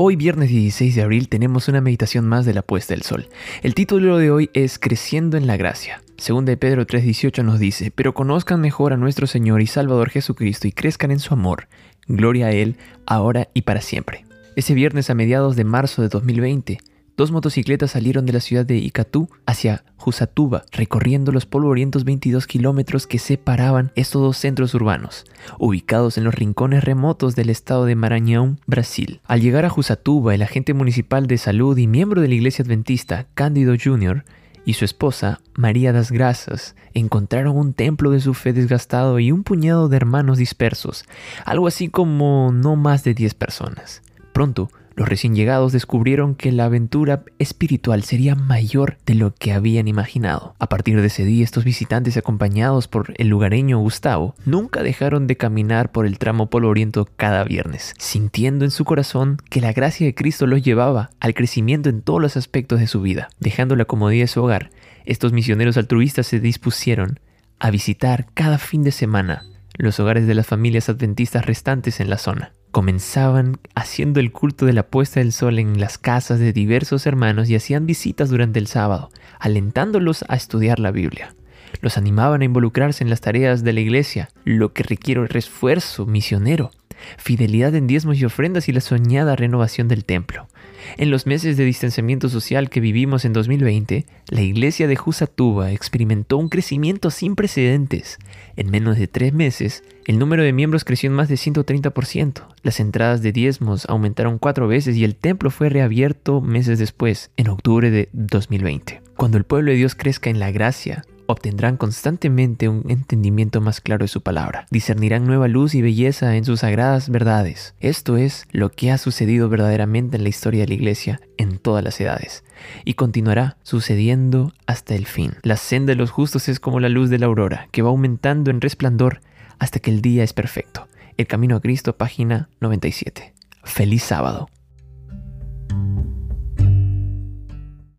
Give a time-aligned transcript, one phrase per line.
[0.00, 3.28] Hoy viernes 16 de abril tenemos una meditación más de la puesta del sol.
[3.64, 6.04] El título de hoy es Creciendo en la gracia.
[6.16, 10.68] Según de Pedro 3:18 nos dice, pero conozcan mejor a nuestro Señor y Salvador Jesucristo
[10.68, 11.66] y crezcan en su amor.
[12.06, 12.76] Gloria a Él,
[13.06, 14.24] ahora y para siempre.
[14.54, 16.78] Ese viernes a mediados de marzo de 2020,
[17.18, 23.08] Dos motocicletas salieron de la ciudad de Icatú hacia Jusatuba, recorriendo los polvorientos 22 kilómetros
[23.08, 25.24] que separaban estos dos centros urbanos,
[25.58, 29.20] ubicados en los rincones remotos del estado de Maranhão, Brasil.
[29.24, 33.26] Al llegar a Jusatuba, el agente municipal de salud y miembro de la iglesia adventista,
[33.34, 34.24] Cándido Jr.,
[34.64, 39.42] y su esposa, María das Grasas, encontraron un templo de su fe desgastado y un
[39.42, 41.04] puñado de hermanos dispersos,
[41.44, 44.02] algo así como no más de 10 personas.
[44.38, 49.88] Pronto, los recién llegados descubrieron que la aventura espiritual sería mayor de lo que habían
[49.88, 50.54] imaginado.
[50.60, 55.36] A partir de ese día, estos visitantes acompañados por el lugareño Gustavo nunca dejaron de
[55.36, 60.06] caminar por el tramo Polo Oriento cada viernes, sintiendo en su corazón que la gracia
[60.06, 63.30] de Cristo los llevaba al crecimiento en todos los aspectos de su vida.
[63.40, 64.70] Dejando la comodidad de su hogar,
[65.04, 67.18] estos misioneros altruistas se dispusieron
[67.58, 69.42] a visitar cada fin de semana
[69.78, 72.52] los hogares de las familias adventistas restantes en la zona.
[72.72, 77.48] Comenzaban haciendo el culto de la puesta del sol en las casas de diversos hermanos
[77.48, 81.34] y hacían visitas durante el sábado, alentándolos a estudiar la Biblia.
[81.80, 86.72] Los animaban a involucrarse en las tareas de la iglesia, lo que requiere esfuerzo misionero,
[87.16, 90.48] fidelidad en diezmos y ofrendas y la soñada renovación del templo.
[90.96, 96.38] En los meses de distanciamiento social que vivimos en 2020, la iglesia de Jusatuba experimentó
[96.38, 98.18] un crecimiento sin precedentes.
[98.56, 102.80] En menos de tres meses, el número de miembros creció en más de 130%, las
[102.80, 107.90] entradas de diezmos aumentaron cuatro veces y el templo fue reabierto meses después, en octubre
[107.90, 109.02] de 2020.
[109.16, 114.04] Cuando el pueblo de Dios crezca en la gracia, obtendrán constantemente un entendimiento más claro
[114.04, 117.74] de su palabra, discernirán nueva luz y belleza en sus sagradas verdades.
[117.80, 121.84] Esto es lo que ha sucedido verdaderamente en la historia de la iglesia en todas
[121.84, 122.44] las edades,
[122.84, 125.34] y continuará sucediendo hasta el fin.
[125.42, 128.50] La senda de los justos es como la luz de la aurora, que va aumentando
[128.50, 129.20] en resplandor
[129.58, 130.88] hasta que el día es perfecto.
[131.18, 133.34] El Camino a Cristo, página 97.
[133.64, 134.48] Feliz sábado.